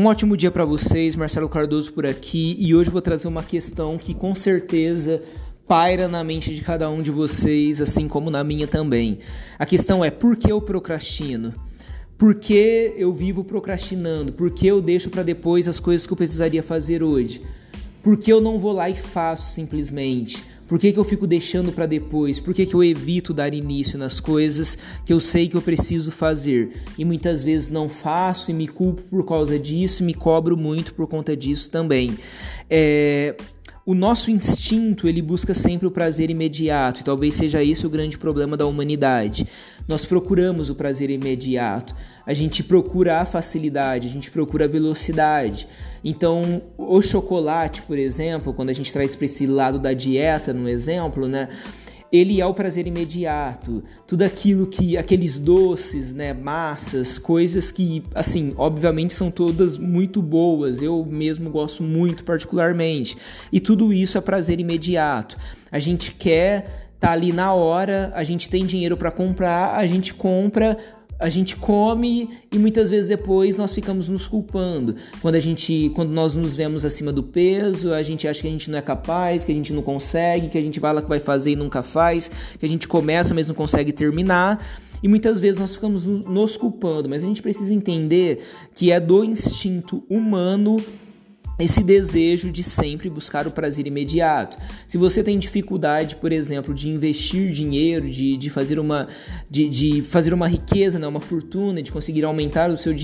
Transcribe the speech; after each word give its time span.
Um 0.00 0.06
ótimo 0.06 0.34
dia 0.34 0.50
para 0.50 0.64
vocês, 0.64 1.14
Marcelo 1.14 1.46
Cardoso 1.46 1.92
por 1.92 2.06
aqui, 2.06 2.56
e 2.58 2.74
hoje 2.74 2.88
vou 2.88 3.02
trazer 3.02 3.28
uma 3.28 3.42
questão 3.42 3.98
que 3.98 4.14
com 4.14 4.34
certeza 4.34 5.20
paira 5.68 6.08
na 6.08 6.24
mente 6.24 6.54
de 6.54 6.62
cada 6.62 6.88
um 6.88 7.02
de 7.02 7.10
vocês, 7.10 7.82
assim 7.82 8.08
como 8.08 8.30
na 8.30 8.42
minha 8.42 8.66
também. 8.66 9.18
A 9.58 9.66
questão 9.66 10.02
é: 10.02 10.10
por 10.10 10.38
que 10.38 10.50
eu 10.50 10.58
procrastino? 10.58 11.52
Por 12.16 12.34
que 12.36 12.94
eu 12.96 13.12
vivo 13.12 13.44
procrastinando? 13.44 14.32
Por 14.32 14.50
que 14.50 14.66
eu 14.66 14.80
deixo 14.80 15.10
para 15.10 15.22
depois 15.22 15.68
as 15.68 15.78
coisas 15.78 16.06
que 16.06 16.12
eu 16.14 16.16
precisaria 16.16 16.62
fazer 16.62 17.02
hoje? 17.02 17.42
Por 18.02 18.16
que 18.16 18.32
eu 18.32 18.40
não 18.40 18.58
vou 18.58 18.72
lá 18.72 18.88
e 18.88 18.94
faço 18.94 19.52
simplesmente? 19.52 20.42
Por 20.70 20.78
que, 20.78 20.92
que 20.92 21.00
eu 21.00 21.02
fico 21.02 21.26
deixando 21.26 21.72
para 21.72 21.84
depois? 21.84 22.38
Por 22.38 22.54
que, 22.54 22.64
que 22.64 22.74
eu 22.74 22.84
evito 22.84 23.34
dar 23.34 23.52
início 23.52 23.98
nas 23.98 24.20
coisas 24.20 24.78
que 25.04 25.12
eu 25.12 25.18
sei 25.18 25.48
que 25.48 25.56
eu 25.56 25.60
preciso 25.60 26.12
fazer? 26.12 26.84
E 26.96 27.04
muitas 27.04 27.42
vezes 27.42 27.68
não 27.68 27.88
faço 27.88 28.52
e 28.52 28.54
me 28.54 28.68
culpo 28.68 29.02
por 29.02 29.26
causa 29.26 29.58
disso, 29.58 30.04
me 30.04 30.14
cobro 30.14 30.56
muito 30.56 30.94
por 30.94 31.08
conta 31.08 31.36
disso 31.36 31.68
também. 31.72 32.16
É, 32.70 33.34
o 33.84 33.94
nosso 33.94 34.30
instinto 34.30 35.08
ele 35.08 35.22
busca 35.22 35.54
sempre 35.54 35.86
o 35.86 35.90
prazer 35.90 36.30
imediato 36.30 37.00
e 37.00 37.04
talvez 37.04 37.34
seja 37.34 37.64
esse 37.64 37.86
o 37.86 37.90
grande 37.90 38.18
problema 38.18 38.56
da 38.56 38.66
humanidade. 38.66 39.46
Nós 39.88 40.04
procuramos 40.04 40.70
o 40.70 40.74
prazer 40.74 41.10
imediato, 41.10 41.94
a 42.26 42.34
gente 42.34 42.62
procura 42.62 43.20
a 43.20 43.24
facilidade, 43.24 44.06
a 44.06 44.10
gente 44.10 44.30
procura 44.30 44.66
a 44.66 44.68
velocidade. 44.68 45.66
Então, 46.04 46.62
o 46.76 47.02
chocolate, 47.02 47.82
por 47.82 47.98
exemplo, 47.98 48.54
quando 48.54 48.70
a 48.70 48.74
gente 48.74 48.92
traz 48.92 49.16
para 49.16 49.24
esse 49.24 49.46
lado 49.46 49.78
da 49.78 49.92
dieta, 49.92 50.52
no 50.52 50.68
exemplo, 50.68 51.26
né? 51.26 51.48
Ele 52.12 52.40
é 52.40 52.46
o 52.46 52.52
prazer 52.52 52.86
imediato, 52.86 53.84
tudo 54.06 54.22
aquilo 54.22 54.66
que 54.66 54.96
aqueles 54.96 55.38
doces, 55.38 56.12
né, 56.12 56.32
massas, 56.32 57.18
coisas 57.18 57.70
que, 57.70 58.02
assim, 58.14 58.52
obviamente 58.56 59.12
são 59.12 59.30
todas 59.30 59.78
muito 59.78 60.20
boas. 60.20 60.82
Eu 60.82 61.04
mesmo 61.04 61.50
gosto 61.50 61.82
muito 61.82 62.24
particularmente. 62.24 63.16
E 63.52 63.60
tudo 63.60 63.92
isso 63.92 64.18
é 64.18 64.20
prazer 64.20 64.58
imediato. 64.58 65.36
A 65.70 65.78
gente 65.78 66.12
quer 66.12 66.90
tá 67.00 67.12
ali 67.12 67.32
na 67.32 67.54
hora, 67.54 68.12
a 68.14 68.22
gente 68.22 68.50
tem 68.50 68.66
dinheiro 68.66 68.94
para 68.94 69.10
comprar, 69.10 69.74
a 69.74 69.86
gente 69.86 70.12
compra 70.12 70.76
a 71.20 71.28
gente 71.28 71.54
come 71.56 72.30
e 72.50 72.58
muitas 72.58 72.88
vezes 72.88 73.08
depois 73.08 73.56
nós 73.56 73.74
ficamos 73.74 74.08
nos 74.08 74.26
culpando. 74.26 74.96
Quando 75.20 75.34
a 75.34 75.40
gente, 75.40 75.92
quando 75.94 76.10
nós 76.10 76.34
nos 76.34 76.56
vemos 76.56 76.84
acima 76.84 77.12
do 77.12 77.22
peso, 77.22 77.92
a 77.92 78.02
gente 78.02 78.26
acha 78.26 78.40
que 78.40 78.48
a 78.48 78.50
gente 78.50 78.70
não 78.70 78.78
é 78.78 78.82
capaz, 78.82 79.44
que 79.44 79.52
a 79.52 79.54
gente 79.54 79.72
não 79.72 79.82
consegue, 79.82 80.48
que 80.48 80.56
a 80.56 80.62
gente 80.62 80.80
vai 80.80 80.92
lá 80.94 81.02
que 81.02 81.08
vai 81.08 81.20
fazer 81.20 81.52
e 81.52 81.56
nunca 81.56 81.82
faz, 81.82 82.30
que 82.58 82.64
a 82.64 82.68
gente 82.68 82.88
começa 82.88 83.34
mas 83.34 83.48
não 83.48 83.54
consegue 83.54 83.92
terminar. 83.92 84.64
E 85.02 85.08
muitas 85.08 85.40
vezes 85.40 85.58
nós 85.58 85.74
ficamos 85.74 86.06
nos 86.06 86.56
culpando, 86.56 87.08
mas 87.08 87.22
a 87.22 87.26
gente 87.26 87.42
precisa 87.42 87.72
entender 87.72 88.44
que 88.74 88.90
é 88.90 89.00
do 89.00 89.24
instinto 89.24 90.02
humano 90.08 90.76
esse 91.60 91.82
desejo 91.82 92.50
de 92.50 92.62
sempre 92.62 93.08
buscar 93.08 93.46
o 93.46 93.50
prazer 93.50 93.86
imediato. 93.86 94.56
Se 94.86 94.96
você 94.96 95.22
tem 95.22 95.38
dificuldade, 95.38 96.16
por 96.16 96.32
exemplo, 96.32 96.74
de 96.74 96.88
investir 96.88 97.52
dinheiro, 97.52 98.08
de, 98.08 98.36
de, 98.36 98.50
fazer, 98.50 98.78
uma, 98.78 99.08
de, 99.48 99.68
de 99.68 100.02
fazer 100.02 100.32
uma 100.32 100.48
riqueza, 100.48 100.98
né, 100.98 101.06
uma 101.06 101.20
fortuna, 101.20 101.82
de 101.82 101.92
conseguir 101.92 102.24
aumentar 102.24 102.70
o 102.70 102.76
seu 102.76 102.94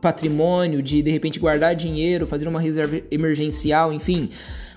patrimônio, 0.00 0.82
de 0.82 1.02
de 1.02 1.10
repente 1.10 1.38
guardar 1.38 1.74
dinheiro, 1.74 2.26
fazer 2.26 2.48
uma 2.48 2.60
reserva 2.60 3.00
emergencial, 3.10 3.92
enfim. 3.92 4.30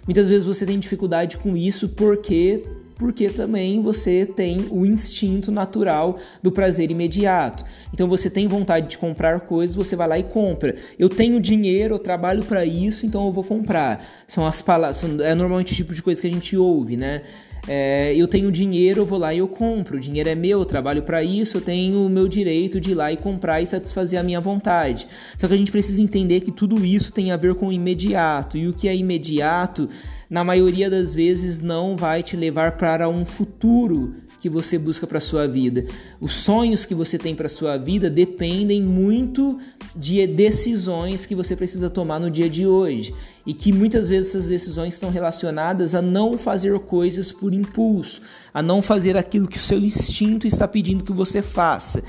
Muitas 0.05 0.27
vezes 0.27 0.45
você 0.45 0.65
tem 0.65 0.79
dificuldade 0.79 1.37
com 1.37 1.55
isso 1.55 1.89
porque 1.89 2.63
porque 2.95 3.29
também 3.29 3.81
você 3.81 4.25
tem 4.25 4.67
o 4.69 4.85
instinto 4.85 5.51
natural 5.51 6.17
do 6.41 6.51
prazer 6.51 6.89
imediato. 6.91 7.65
Então 7.93 8.07
você 8.07 8.29
tem 8.29 8.47
vontade 8.47 8.87
de 8.87 8.97
comprar 8.97 9.41
coisas, 9.41 9.75
você 9.75 9.95
vai 9.95 10.07
lá 10.07 10.19
e 10.19 10.23
compra. 10.23 10.75
Eu 10.97 11.09
tenho 11.09 11.41
dinheiro, 11.41 11.95
eu 11.95 11.99
trabalho 11.99 12.43
para 12.45 12.63
isso, 12.63 13.05
então 13.05 13.25
eu 13.25 13.31
vou 13.31 13.43
comprar. 13.43 14.05
São 14.27 14.45
as 14.45 14.61
palavras, 14.61 15.03
é 15.19 15.35
normalmente 15.35 15.73
o 15.73 15.75
tipo 15.75 15.93
de 15.93 16.01
coisa 16.01 16.21
que 16.21 16.27
a 16.27 16.31
gente 16.31 16.55
ouve, 16.55 16.95
né? 16.95 17.23
É, 17.65 18.13
eu 18.15 18.27
tenho 18.27 18.51
dinheiro, 18.51 19.01
eu 19.01 19.05
vou 19.05 19.17
lá 19.17 19.33
e 19.33 19.37
eu 19.37 19.47
compro. 19.47 19.97
O 19.97 19.99
dinheiro 19.99 20.27
é 20.27 20.35
meu, 20.35 20.59
eu 20.59 20.65
trabalho 20.65 21.01
para 21.03 21.23
isso, 21.23 21.57
eu 21.57 21.61
tenho 21.61 22.05
o 22.05 22.09
meu 22.09 22.27
direito 22.27 22.79
de 22.79 22.91
ir 22.91 22.95
lá 22.95 23.11
e 23.11 23.17
comprar 23.17 23.61
e 23.61 23.65
satisfazer 23.65 24.19
a 24.19 24.23
minha 24.23 24.41
vontade. 24.41 25.07
Só 25.37 25.47
que 25.47 25.53
a 25.53 25.57
gente 25.57 25.71
precisa 25.71 26.01
entender 26.01 26.41
que 26.41 26.51
tudo 26.51 26.85
isso 26.85 27.11
tem 27.13 27.31
a 27.31 27.37
ver 27.37 27.55
com 27.55 27.67
o 27.67 27.71
imediato. 27.71 28.57
E 28.57 28.67
o 28.67 28.73
que 28.73 28.87
é 28.87 28.95
imediato, 28.95 29.87
na 30.29 30.43
maioria 30.43 30.89
das 30.89 31.13
vezes, 31.13 31.61
não 31.61 31.95
vai 31.95 32.21
te 32.21 32.35
levar 32.35 32.75
para 32.75 33.07
um 33.07 33.25
futuro 33.25 34.15
que 34.41 34.49
você 34.49 34.77
busca 34.77 35.07
para 35.07 35.21
sua 35.21 35.47
vida. 35.47 35.85
Os 36.19 36.33
sonhos 36.33 36.85
que 36.85 36.93
você 36.93 37.17
tem 37.17 37.33
para 37.33 37.47
sua 37.47 37.77
vida 37.77 38.09
dependem 38.09 38.81
muito 38.81 39.57
de 39.95 40.27
decisões 40.27 41.25
que 41.25 41.33
você 41.33 41.55
precisa 41.55 41.89
tomar 41.89 42.19
no 42.19 42.29
dia 42.29 42.49
de 42.49 42.67
hoje 42.67 43.13
e 43.45 43.53
que 43.53 43.71
muitas 43.71 44.09
vezes 44.09 44.29
essas 44.29 44.47
decisões 44.47 44.93
estão 44.93 45.09
relacionadas 45.09 45.93
a 45.93 46.01
não 46.01 46.37
fazer 46.37 46.77
coisas 46.79 47.31
por 47.31 47.53
impulso, 47.53 48.21
a 48.53 48.61
não 48.61 48.81
fazer 48.81 49.17
aquilo 49.17 49.47
que 49.47 49.57
o 49.57 49.61
seu 49.61 49.79
instinto 49.79 50.47
está 50.47 50.67
pedindo 50.67 51.03
que 51.03 51.11
você 51.11 51.41
faça. 51.41 52.03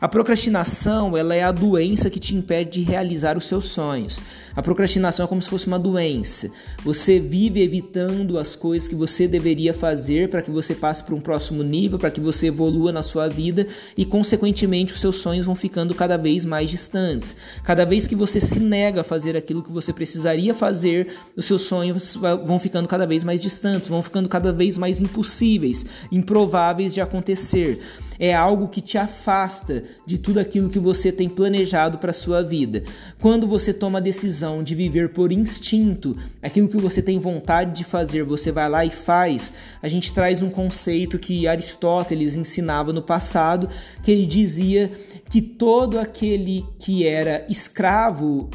A 0.00 0.08
procrastinação, 0.08 1.16
ela 1.16 1.34
é 1.34 1.42
a 1.42 1.52
doença 1.52 2.10
que 2.10 2.18
te 2.18 2.34
impede 2.34 2.80
de 2.82 2.90
realizar 2.90 3.36
os 3.36 3.46
seus 3.46 3.66
sonhos. 3.70 4.20
A 4.54 4.62
procrastinação 4.62 5.24
é 5.24 5.28
como 5.28 5.42
se 5.42 5.48
fosse 5.48 5.66
uma 5.66 5.78
doença. 5.78 6.50
Você 6.82 7.18
vive 7.18 7.62
evitando 7.62 8.38
as 8.38 8.54
coisas 8.56 8.88
que 8.88 8.94
você 8.94 9.26
deveria 9.26 9.72
fazer 9.72 10.28
para 10.28 10.42
que 10.42 10.50
você 10.50 10.74
passe 10.74 11.02
para 11.02 11.14
um 11.14 11.20
próximo 11.20 11.62
nível, 11.62 11.98
para 11.98 12.10
que 12.10 12.20
você 12.20 12.46
evolua 12.46 12.92
na 12.92 13.02
sua 13.02 13.28
vida 13.28 13.66
e 13.96 14.04
consequentemente 14.04 14.92
os 14.92 15.00
seus 15.00 15.16
sonhos 15.16 15.46
vão 15.46 15.54
ficando 15.54 15.94
cada 15.94 16.16
vez 16.16 16.44
mais 16.44 16.70
distantes. 16.70 17.34
Cada 17.62 17.84
vez 17.84 18.06
que 18.06 18.14
você 18.14 18.40
se 18.40 18.60
nega 18.60 19.02
a 19.02 19.04
fazer 19.04 19.36
aquilo 19.36 19.62
que 19.62 19.72
você 19.72 19.92
precisaria 19.92 20.54
fazer, 20.54 20.73
fazer, 20.74 21.14
os 21.36 21.44
seus 21.44 21.62
sonhos 21.62 22.18
vão 22.44 22.58
ficando 22.58 22.88
cada 22.88 23.06
vez 23.06 23.22
mais 23.22 23.40
distantes, 23.40 23.88
vão 23.88 24.02
ficando 24.02 24.28
cada 24.28 24.52
vez 24.52 24.76
mais 24.76 25.00
impossíveis, 25.00 25.86
improváveis 26.10 26.92
de 26.92 27.00
acontecer. 27.00 27.80
É 28.18 28.34
algo 28.34 28.68
que 28.68 28.80
te 28.80 28.98
afasta 28.98 29.84
de 30.06 30.18
tudo 30.18 30.38
aquilo 30.38 30.68
que 30.68 30.78
você 30.78 31.10
tem 31.12 31.28
planejado 31.28 31.98
para 31.98 32.12
sua 32.12 32.42
vida. 32.42 32.82
Quando 33.20 33.46
você 33.46 33.72
toma 33.72 33.98
a 33.98 34.02
decisão 34.02 34.62
de 34.62 34.74
viver 34.74 35.10
por 35.10 35.30
instinto, 35.32 36.16
aquilo 36.42 36.68
que 36.68 36.76
você 36.76 37.00
tem 37.00 37.18
vontade 37.18 37.76
de 37.76 37.84
fazer, 37.84 38.24
você 38.24 38.50
vai 38.52 38.68
lá 38.68 38.84
e 38.84 38.90
faz. 38.90 39.52
A 39.82 39.88
gente 39.88 40.12
traz 40.12 40.42
um 40.42 40.50
conceito 40.50 41.18
que 41.18 41.46
Aristóteles 41.46 42.34
ensinava 42.34 42.92
no 42.92 43.02
passado, 43.02 43.68
que 44.02 44.10
ele 44.10 44.26
dizia 44.26 44.90
que 45.28 45.40
todo 45.40 45.98
aquele 45.98 46.64
que 46.78 47.06
era 47.06 47.44
escravo 47.48 48.50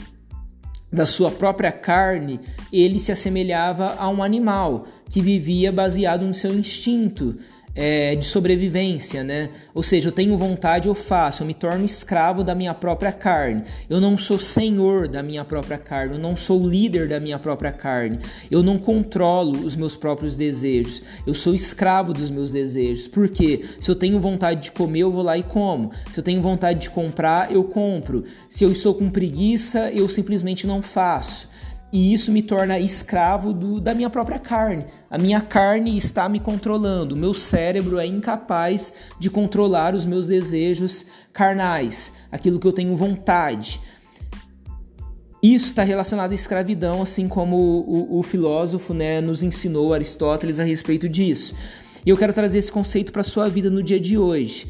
da 0.91 1.05
sua 1.05 1.29
própria 1.29 1.72
carne, 1.72 2.39
ele 2.72 3.00
se 3.00 3.11
assemelhava 3.11 3.95
a 3.97 4.09
um 4.09 4.23
animal 4.23 4.88
que 5.09 5.22
vivia 5.22 5.72
baseado 5.72 6.25
no 6.25 6.33
seu 6.33 6.53
instinto 6.53 7.38
é, 7.79 8.13
de 8.13 8.25
sobrevivência, 8.25 9.23
né? 9.23 9.47
Ou 9.73 9.81
seja, 9.81 10.09
eu 10.09 10.12
tenho 10.12 10.38
vontade, 10.38 10.90
eu 10.90 10.94
faço, 10.94 11.44
eu 11.44 11.47
me 11.47 11.53
torno 11.53 11.85
escravo 11.85 12.44
da 12.44 12.53
minha 12.53 12.73
própria 12.73 13.13
carne. 13.13 13.63
Eu 13.90 14.01
não 14.01 14.17
sou 14.17 14.38
senhor 14.38 15.07
da 15.07 15.23
minha 15.23 15.45
própria 15.45 15.78
carne, 15.78 16.16
eu 16.16 16.19
não 16.19 16.35
sou 16.35 16.67
líder 16.67 17.07
da 17.07 17.22
minha 17.22 17.40
própria 17.40 17.72
carne. 17.72 18.19
Eu 18.51 18.62
não 18.62 18.78
controlo 18.78 19.66
os 19.66 19.78
meus 19.78 19.95
próprios 19.95 20.35
desejos. 20.35 21.01
Eu 21.25 21.34
sou 21.34 21.56
escravo 21.56 22.12
dos 22.12 22.29
meus 22.29 22.51
desejos. 22.51 23.07
Porque 23.07 23.63
se 23.79 23.90
eu 23.90 23.96
tenho 23.96 24.19
vontade 24.19 24.63
de 24.63 24.72
comer, 24.73 25.00
eu 25.00 25.11
vou 25.11 25.23
lá 25.23 25.38
e 25.38 25.44
como. 25.44 25.91
Se 26.11 26.19
eu 26.19 26.23
tenho 26.23 26.41
vontade 26.41 26.79
de 26.79 26.90
comprar, 26.90 27.50
eu 27.50 27.63
compro. 27.63 28.25
Se 28.50 28.66
eu 28.66 28.73
estou 28.73 28.94
com 28.94 29.09
preguiça, 29.09 29.90
eu 29.91 30.09
simplesmente 30.09 30.67
não 30.67 30.81
faço 30.81 31.47
e 31.91 32.13
isso 32.13 32.31
me 32.31 32.41
torna 32.41 32.79
escravo 32.79 33.51
do, 33.51 33.79
da 33.79 33.94
minha 33.94 34.09
própria 34.09 34.38
carne. 34.38 34.85
A 35.09 35.17
minha 35.17 35.41
carne 35.41 35.97
está 35.97 36.29
me 36.29 36.39
controlando, 36.39 37.16
o 37.16 37.17
meu 37.17 37.33
cérebro 37.33 37.97
é 37.97 38.05
incapaz 38.05 38.93
de 39.17 39.29
controlar 39.29 39.96
os 39.96 40.05
meus 40.05 40.28
desejos 40.28 41.05
carnais, 41.34 42.14
aquilo 42.31 42.59
que 42.59 42.67
eu 42.67 42.73
tenho 42.73 42.96
vontade. 42.96 43.81
Isso 45.41 45.69
está 45.69 45.84
relacionado 45.84 46.31
à 46.31 46.35
escravidão, 46.35 47.02
assim 47.02 47.28
como 47.28 47.55
o, 47.55 48.17
o, 48.17 48.19
o 48.19 48.23
filósofo 48.23 48.93
né, 48.93 49.22
nos 49.22 49.41
ensinou, 49.41 49.93
Aristóteles, 49.93 50.59
a 50.59 50.64
respeito 50.64 51.08
disso. 51.08 51.55
E 52.05 52.09
eu 52.09 52.17
quero 52.17 52.34
trazer 52.34 52.58
esse 52.59 52.72
conceito 52.72 53.11
para 53.11 53.22
a 53.22 53.23
sua 53.25 53.49
vida 53.49 53.69
no 53.69 53.81
dia 53.81 53.99
de 53.99 54.17
hoje. 54.17 54.69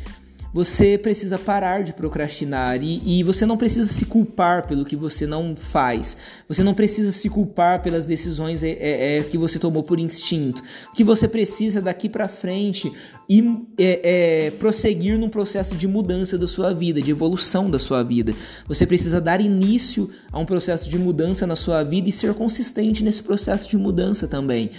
Você 0.52 0.98
precisa 0.98 1.38
parar 1.38 1.84
de 1.84 1.94
procrastinar 1.94 2.82
e, 2.82 3.20
e, 3.20 3.24
você 3.24 3.46
não 3.46 3.56
precisa 3.56 3.88
se 3.88 4.06
culpar 4.06 4.66
pelo 4.68 4.84
que 4.84 4.96
você 4.96 5.28
não 5.28 5.56
faz. 5.56 6.18
Você 6.48 6.64
não 6.64 6.74
precisa 6.74 7.12
se 7.12 7.30
culpar 7.30 7.84
pelas 7.84 8.06
decisões 8.06 8.64
é, 8.64 8.70
é, 8.72 9.18
é 9.18 9.24
que 9.24 9.38
você 9.38 9.60
tomou 9.60 9.84
por 9.84 10.00
instinto. 10.00 10.64
O 10.92 10.96
que 10.96 11.04
você 11.04 11.28
precisa 11.28 11.82
daqui 11.82 12.10
para 12.10 12.28
frente 12.28 12.92
e 13.30 13.44
é, 13.78 14.48
é, 14.48 14.52
prosseguir 14.52 15.20
num 15.20 15.30
processo 15.30 15.76
de 15.76 15.88
mudança 15.88 16.36
da 16.36 16.48
sua 16.48 16.74
vida, 16.74 17.00
de 17.00 17.12
evolução 17.12 17.70
da 17.70 17.78
sua 17.78 18.02
vida. 18.02 18.34
Você 18.68 18.88
precisa 18.88 19.22
dar 19.22 19.40
início 19.40 20.10
a 20.32 20.40
um 20.40 20.46
processo 20.46 20.90
de 20.90 20.98
mudança 20.98 21.46
na 21.46 21.56
sua 21.56 21.84
vida 21.84 22.10
e 22.10 22.12
ser 22.12 22.34
consistente 22.34 23.04
nesse 23.04 23.22
processo 23.22 23.70
de 23.70 23.78
mudança 23.78 24.28
também. 24.28 24.72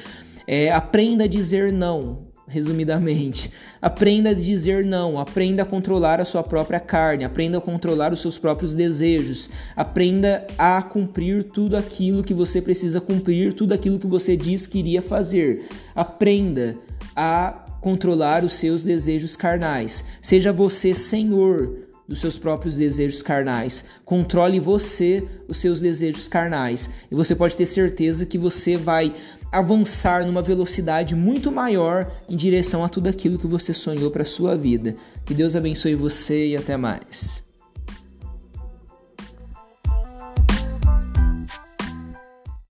É, 0.48 0.72
aprenda 0.72 1.24
a 1.24 1.28
dizer 1.28 1.72
não 1.72 2.29
resumidamente. 2.50 3.50
Aprenda 3.80 4.30
a 4.30 4.34
dizer 4.34 4.84
não, 4.84 5.18
aprenda 5.18 5.62
a 5.62 5.66
controlar 5.66 6.20
a 6.20 6.24
sua 6.24 6.42
própria 6.42 6.80
carne, 6.80 7.24
aprenda 7.24 7.58
a 7.58 7.60
controlar 7.60 8.12
os 8.12 8.20
seus 8.20 8.38
próprios 8.38 8.74
desejos, 8.74 9.48
aprenda 9.76 10.46
a 10.58 10.82
cumprir 10.82 11.44
tudo 11.44 11.76
aquilo 11.76 12.22
que 12.22 12.34
você 12.34 12.60
precisa 12.60 13.00
cumprir, 13.00 13.54
tudo 13.54 13.72
aquilo 13.72 13.98
que 13.98 14.06
você 14.06 14.36
diz 14.36 14.66
que 14.66 14.80
iria 14.80 15.00
fazer. 15.00 15.68
Aprenda 15.94 16.76
a 17.14 17.66
controlar 17.80 18.44
os 18.44 18.54
seus 18.54 18.82
desejos 18.82 19.36
carnais. 19.36 20.04
Seja 20.20 20.52
você 20.52 20.94
senhor 20.94 21.89
dos 22.10 22.18
seus 22.18 22.36
próprios 22.36 22.76
desejos 22.76 23.22
carnais. 23.22 23.84
Controle 24.04 24.58
você 24.58 25.22
os 25.46 25.58
seus 25.58 25.78
desejos 25.78 26.26
carnais. 26.26 26.90
E 27.08 27.14
você 27.14 27.36
pode 27.36 27.56
ter 27.56 27.66
certeza 27.66 28.26
que 28.26 28.36
você 28.36 28.76
vai 28.76 29.14
avançar 29.52 30.26
numa 30.26 30.42
velocidade 30.42 31.14
muito 31.14 31.52
maior 31.52 32.10
em 32.28 32.36
direção 32.36 32.84
a 32.84 32.88
tudo 32.88 33.06
aquilo 33.06 33.38
que 33.38 33.46
você 33.46 33.72
sonhou 33.72 34.10
para 34.10 34.24
sua 34.24 34.56
vida. 34.56 34.96
Que 35.24 35.32
Deus 35.32 35.54
abençoe 35.54 35.94
você 35.94 36.48
e 36.48 36.56
até 36.56 36.76
mais. 36.76 37.48